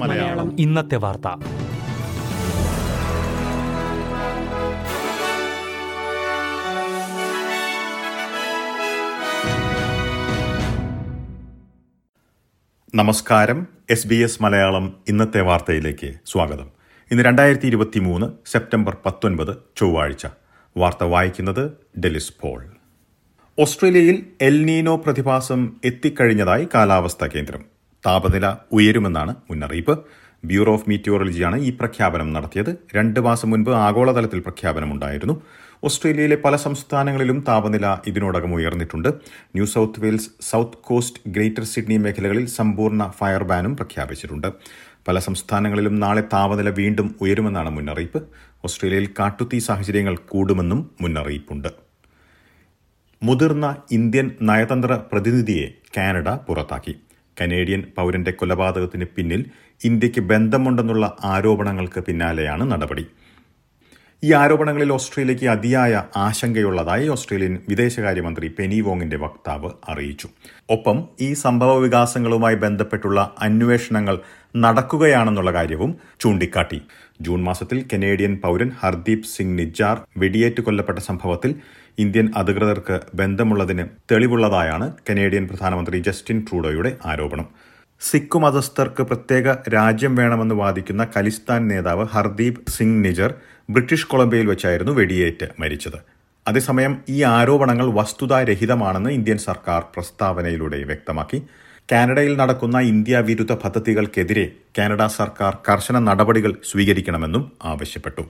[0.00, 0.60] മലയാളം.
[0.60, 1.28] ഇന്നത്തെ വാർത്ത.
[12.94, 13.66] നമസ്കാരം.
[13.90, 16.70] എസ് ബി എസ് മലയാളം ഇന്നത്തെ വാർത്തയിലേക്ക് സ്വാഗതം.
[17.10, 20.26] ഇന്ന് രണ്ടായിരത്തി ഇരുപത്തി മൂന്ന് സെപ്റ്റംബർ പത്തൊൻപത് ചൊവ്വാഴ്ച.
[20.76, 21.70] വാർത്ത വായിക്കുന്നത്
[22.00, 22.77] ഡെലിസ് പോൾ.
[23.62, 27.62] ഓസ്ട്രേലിയയിൽ എൽനീനോ പ്രതിഭാസം എത്തിക്കഴിഞ്ഞതായി കാലാവസ്ഥാ കേന്ദ്രം.
[28.06, 29.94] താപനില ഉയരുമെന്നാണ് മുന്നറിയിപ്പ്.
[30.44, 32.70] ബ്യൂറോ ഓഫ് മീറ്റിയോറോളജിയാണ് ഈ പ്രഖ്യാപനം നടത്തിയത്.
[32.94, 35.42] രണ്ട് മാസം മുൻപ് ആഗോളതലത്തിൽ പ്രഖ്യാപനമുണ്ടായിരുന്നു.
[35.84, 39.08] ഓസ്ട്രേലിയയിലെ പല സംസ്ഥാനങ്ങളിലും താപനില ഇതിനോടകം ഉയർന്നിട്ടുണ്ട്.
[39.54, 44.48] New South Wales South Coast Greater Sydney മേഖലകളിൽ സമ്പൂർണ ഫയർ ബാനും പ്രഖ്യാപിച്ചിട്ടുണ്ട്.
[45.08, 48.22] പല സംസ്ഥാനങ്ങളിലും നാളെ താപനില വീണ്ടും ഉയരുമെന്നാണ് മുന്നറിയിപ്പ്.
[48.64, 51.87] ഓസ്ട്രേലിയയിൽ കാട്ടുതീ സാഹചര്യങ്ങൾ കൂടുമെന്നും മുന്നറിയിപ്പുണ്ട്.
[53.22, 55.66] മുതിർന്ന ഇന്ത്യൻ നയതന്ത്ര പ്രതിനിധിയെ
[55.96, 56.94] കാനഡ പുറത്താക്കി.
[57.40, 59.46] കനേഡിയൻ പൗരന്റെ കൊലപാതകത്തിന് പിന്നിൽ
[59.84, 63.04] ഇന്ത്യയ്ക്ക് ബന്ധമുണ്ടെന്നുള്ള ആരോപണങ്ങൾക്ക് പിന്നാലെയാണ് നടപടി.
[64.22, 70.28] ഈ ആരോപണങ്ങളിൽ ഓസ്ട്രേലിയയ്ക്ക് അതിയായ ആശങ്കയുള്ളതായി ഓസ്ട്രേലിയൻ വിദേശകാര്യമന്ത്രി പെനി വോങ്ങിന്റെ വക്താവ് അറിയിച്ചു.
[70.70, 74.18] ഒപ്പം ഈ സംഭവ വികാസങ്ങളുമായി ബന്ധപ്പെട്ടുള്ള അന്വേഷണങ്ങൾ
[74.56, 76.80] നടക്കുകയാണെന്നുള്ള കാര്യവും ചൂണ്ടിക്കാട്ടി.
[77.20, 81.54] ജൂൺ മാസത്തിൽ കനേഡിയൻ പൗരൻ ഹർദീപ് സിംഗ് നിജാർ വെടിയേറ്റ് കൊല്ലപ്പെട്ട സംഭവത്തിൽ
[81.98, 87.48] ഇന്ത്യൻ അധികൃതർക്ക് ബന്ധമുള്ളതിന് തെളിവുള്ളതായാണ് കനേഡിയൻ പ്രധാനമന്ത്രി ജസ്റ്റിൻ ട്രൂഡോയുടെ ആരോപണം.
[88.00, 93.34] സിഖ് മതസ്ഥർക്ക് പ്രത്യേക രാജ്യം വേണമെന്ന് വാദിക്കുന്ന കലിസ്ഥാൻ നേതാവ് ഹർദീപ് സിംഗ് നിജർ
[93.68, 95.98] ബ്രിട്ടീഷ് കൊളംബിയയിൽ വെച്ചായിരുന്നു വെടിയേറ്റ് മരിച്ചത്.
[96.46, 101.38] അതേസമയം ഈ ആരോപണങ്ങൾ വസ്തുതാരഹിതമാണെന്ന് ഇന്ത്യൻ സർക്കാർ പ്രസ്താവനയിലൂടെ വ്യക്തമാക്കി.
[101.92, 104.46] കാനഡയിൽ നടക്കുന്ന ഇന്ത്യ വിരുദ്ധ പദ്ധതികൾക്കെതിരെ
[104.78, 108.24] കാനഡ സർക്കാർ കർശന നടപടികൾ സ്വീകരിക്കണമെന്നും ആവശ്യപ്പെട്ടു.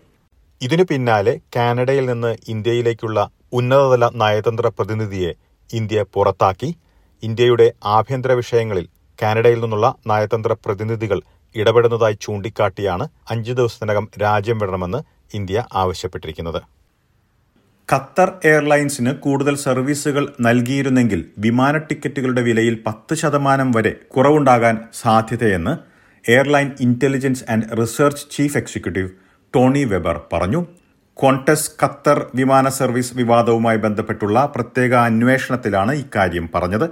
[0.60, 3.18] ഇതിനു പിന്നാലെ കാനഡയിൽ നിന്ന് ഇന്ത്യയിലേക്കുള്ള
[3.52, 5.32] ഉന്നതതല നയതന്ത്ര പ്രതിനിധിയെ
[5.70, 6.70] ഇന്ത്യ പുറത്താക്കി.
[7.22, 8.86] ഇന്ത്യയുടെ ആഭ്യന്തര വിഷയങ്ങളിൽ
[9.22, 11.20] കാനഡയിൽ നിന്നുള്ള നയതന്ത്ര പ്രതിനിധികൾ
[11.54, 15.00] ഇടപെടുന്നതായി ചൂണ്ടിക്കാട്ടിയാണ് അഞ്ചു ദിവസത്തിനകം രാജ്യം വിടണമെന്ന്
[15.34, 16.62] ഇന്ത്യ ആവശ്യപ്പെട്ടിരിക്കുന്നത്.
[17.92, 25.76] ഖത്തർ എയർലൈൻസിന് കൂടുതൽ സർവീസുകൾ നൽകിയിരുന്നെങ്കിൽ വിമാന ടിക്കറ്റുകളുടെ വിലയിൽ പത്ത് ശതമാനം വരെ കുറവുണ്ടാകാൻ സാധ്യതയെന്ന്
[26.30, 29.10] airline intelligence and research chief executive
[29.54, 30.66] Tony Webber പറഞ്ഞു.
[31.22, 36.90] ക്വാണ്ടസ് ഖത്തർ വിമാന സർവീസ് വിവാദവുമായി ബന്ധപ്പെട്ടുള്ള പ്രത്യേക അന്വേഷണത്തിലാണ് ഇക്കാര്യം പറഞ്ഞത്.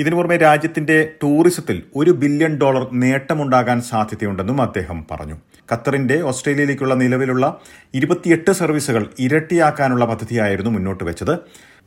[0.00, 5.36] ഇതിനു പുറമെ രാജ്യത്തിന്റെ ടൂറിസത്തിൽ ഒരു ബില്യൺ ഡോളർ നേട്ടമുണ്ടാകാൻ സാധ്യതയുണ്ടെന്നും അദ്ദേഹം പറഞ്ഞു.
[5.72, 7.60] ഖത്തറിന്റെ ഓസ്ട്രേലിയയിലേക്കുള്ള നിലവിലുള്ള
[7.94, 11.34] ഇരുപത്തിയെട്ട് സർവീസുകൾ ഇരട്ടിയാക്കാനുള്ള പദ്ധതിയായിരുന്നു മുന്നോട്ട് വെച്ചത്.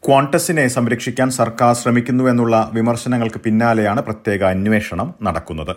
[0.08, 5.76] ക്വാണ്ടസിനെ സംരക്ഷിക്കാൻ സർക്കാർ ശ്രമിക്കുന്നു എന്നുള്ള വിമർശനങ്ങൾക്ക് പിന്നാലെയാണ് പ്രത്യേക അന്വേഷണം നടക്കുന്നത്.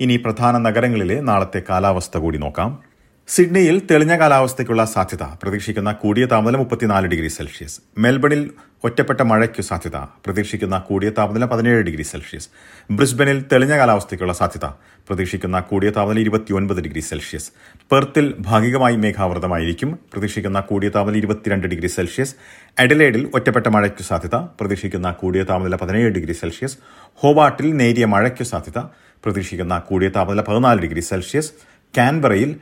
[0.00, 2.95] ഇനി പ്രധാന നഗരങ്ങളിലെ നാളത്തെ കാലാവസ്ഥ കൂടി നോക്കാം.
[3.28, 5.22] സിഡ്നിയിൽ തെളിഞ്ഞ കാലാവസ്ഥയ്ക്കുള്ള സാധ്യത.
[5.22, 7.80] പ്രതീക്ഷിക്കുന്ന കൂടിയ താപനില മുപ്പത്തിനാല് ഡിഗ്രി സെൽഷ്യസ്.
[7.98, 8.50] മെൽബണിൽ
[8.84, 9.96] ഒറ്റപ്പെട്ട മഴയ്ക്കു സാധ്യത.
[9.96, 12.48] പ്രതീക്ഷിക്കുന്ന കൂടിയ താപനില പതിനേഴ് ഡിഗ്രി സെൽഷ്യസ്.
[12.90, 14.64] ബ്രിസ്ബനിൽ തെളിഞ്ഞ കാലാവസ്ഥയ്ക്കുള്ള സാധ്യത.
[15.08, 17.50] പ്രതീക്ഷിക്കുന്ന കൂടിയ താപനില ഇരുപത്തിയൊൻപത് ഡിഗ്രി സെൽഷ്യസ്.
[17.92, 19.98] പെർത്തിൽ ഭാഗികമായി മേഘാവൃതമായിരിക്കും.
[20.12, 22.34] പ്രതീക്ഷിക്കുന്ന കൂടിയ താപനില ഇരുപത്തിരണ്ട് ഡിഗ്രി സെൽഷ്യസ്.
[22.78, 24.34] എഡലേഡിൽ ഒറ്റപ്പെട്ട മഴയ്ക്കു സാധ്യത.
[24.34, 26.78] പ്രതീക്ഷിക്കുന്ന കൂടിയ താപനില പതിനേഴ് ഡിഗ്രി സെൽഷ്യസ്.
[27.14, 28.78] ഹോബാട്ടിൽ നേരിയ മഴയ്ക്കു സാധ്യത.
[29.24, 31.52] പ്രതീക്ഷിക്കുന്ന കൂടിയ താപനില പതിനാല് ഡിഗ്രി സെൽഷ്യസ്.
[31.98, 32.56] കാൻബറയിൽ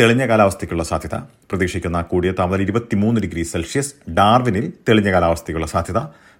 [0.00, 1.18] തെളിഞ്ഞ കാലാവസ്ഥയ്ക്കുള്ള സാധ്യത.
[1.18, 3.94] പ്രതീക്ഷിക്കുന്ന കൂടിയ താപനില ഇരുപത്തിമൂന്ന് ഡിഗ്രി സെൽഷ്യസ്.
[4.10, 5.98] ഡാർവിനിൽ തെളിഞ്ഞ കാലാവസ്ഥയ്ക്കുള്ള സാധ്യത.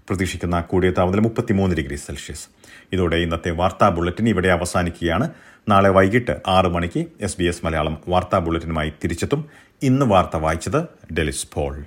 [0.08, 2.46] പ്രതീക്ഷിക്കുന്ന കൂടിയ താപനില മുപ്പത്തിമൂന്ന് ഡിഗ്രി സെൽഷ്യസ്.
[2.92, 5.30] ഇതോടെ ഇന്നത്തെ വാർത്താ ബുള്ളറ്റിൻ ഇവിടെ അവസാനിക്കുകയാണ്.
[5.68, 9.48] നാളെ വൈകിട്ട് ആറ് മണിക്ക് എസ് ബി എസ് മലയാളം വാർത്താ ബുള്ളറ്റിനുമായി തിരിച്ചെത്തും.
[9.82, 11.84] ഇന്ന് വാർത്ത വായിച്ചത് ഡെലിസ് പോൾ.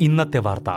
[0.00, 0.70] ഇന്നത്തെ വാർത്ത.